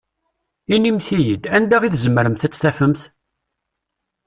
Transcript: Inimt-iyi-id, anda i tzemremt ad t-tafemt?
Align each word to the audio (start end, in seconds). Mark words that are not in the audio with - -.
Inimt-iyi-id, 0.75 1.43
anda 1.57 1.77
i 1.83 1.89
tzemremt 1.91 2.45
ad 2.47 2.51
t-tafemt? 2.53 3.01